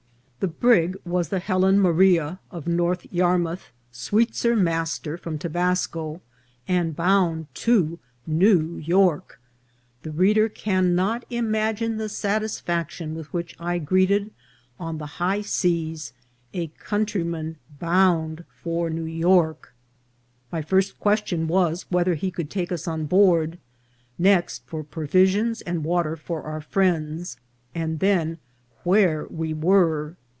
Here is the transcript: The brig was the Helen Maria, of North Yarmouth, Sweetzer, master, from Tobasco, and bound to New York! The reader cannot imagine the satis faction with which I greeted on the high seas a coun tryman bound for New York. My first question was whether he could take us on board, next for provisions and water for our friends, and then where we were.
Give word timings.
The 0.39 0.47
brig 0.47 0.97
was 1.05 1.29
the 1.29 1.37
Helen 1.37 1.79
Maria, 1.79 2.39
of 2.49 2.65
North 2.65 3.05
Yarmouth, 3.13 3.71
Sweetzer, 3.91 4.55
master, 4.55 5.15
from 5.15 5.37
Tobasco, 5.37 6.19
and 6.67 6.95
bound 6.95 7.45
to 7.53 7.99
New 8.25 8.77
York! 8.77 9.39
The 10.01 10.09
reader 10.09 10.49
cannot 10.49 11.25
imagine 11.29 11.97
the 11.97 12.09
satis 12.09 12.59
faction 12.59 13.13
with 13.13 13.31
which 13.31 13.55
I 13.59 13.77
greeted 13.77 14.31
on 14.79 14.97
the 14.97 15.05
high 15.21 15.41
seas 15.41 16.11
a 16.55 16.71
coun 16.89 17.05
tryman 17.05 17.57
bound 17.77 18.43
for 18.63 18.89
New 18.89 19.05
York. 19.05 19.75
My 20.51 20.63
first 20.63 20.99
question 20.99 21.47
was 21.47 21.85
whether 21.91 22.15
he 22.15 22.31
could 22.31 22.49
take 22.49 22.71
us 22.71 22.87
on 22.87 23.05
board, 23.05 23.59
next 24.17 24.63
for 24.65 24.83
provisions 24.83 25.61
and 25.61 25.83
water 25.83 26.15
for 26.15 26.41
our 26.41 26.61
friends, 26.61 27.37
and 27.75 27.99
then 27.99 28.39
where 28.83 29.27
we 29.27 29.53
were. 29.53 30.15